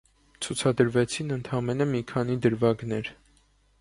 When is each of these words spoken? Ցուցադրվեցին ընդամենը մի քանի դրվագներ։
Ցուցադրվեցին 0.45 1.35
ընդամենը 1.37 1.89
մի 1.93 2.01
քանի 2.13 2.39
դրվագներ։ 2.47 3.13